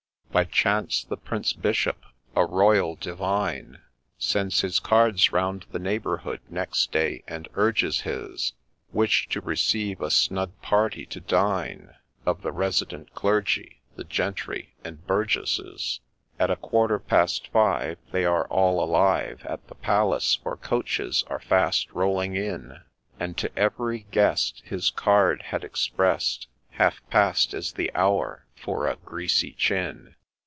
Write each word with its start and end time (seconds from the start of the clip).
By 0.33 0.45
chance 0.45 1.03
the 1.03 1.17
Prince 1.17 1.51
Bishop, 1.51 2.05
a 2.37 2.45
Royal 2.45 2.95
Divine, 2.95 3.81
Sends 4.17 4.61
his 4.61 4.79
cards 4.79 5.33
round 5.33 5.65
the 5.73 5.77
neighbourhood 5.77 6.39
next 6.49 6.93
day, 6.93 7.21
and 7.27 7.49
urges 7.55 8.01
his 8.03 8.13
A 8.15 8.15
LAY 8.15 8.27
OF 9.03 9.11
ST. 9.11 9.29
GENGULPHUS 9.29 9.51
147 9.73 9.91
Wish 9.91 9.91
to 9.91 9.95
receive 9.99 10.01
a 10.01 10.09
snug 10.09 10.61
party 10.61 11.05
to 11.07 11.19
dine 11.19 11.95
Of 12.25 12.43
the 12.43 12.53
resident 12.53 13.13
clergy, 13.13 13.81
the 13.97 14.05
gentry, 14.05 14.73
and 14.85 15.05
burgesses. 15.05 15.99
At 16.39 16.49
a 16.49 16.55
quarter 16.55 16.97
past 16.97 17.49
five 17.49 17.97
they 18.13 18.23
are 18.23 18.47
all 18.47 18.81
alive, 18.81 19.41
At 19.45 19.67
the 19.67 19.75
palace, 19.75 20.39
for 20.41 20.55
coaches 20.55 21.25
are 21.27 21.41
fast 21.41 21.91
rolling 21.91 22.37
in; 22.37 22.79
And 23.19 23.35
to 23.35 23.51
every 23.59 24.05
guest 24.11 24.61
his 24.63 24.91
card 24.91 25.41
had 25.47 25.65
express'd' 25.65 26.47
Half 26.79 27.01
past' 27.09 27.53
as 27.53 27.73
the 27.73 27.93
hour 27.93 28.45
for' 28.55 28.87
a 28.87 28.95
greasy 28.95 29.51
chin.' 29.51 30.15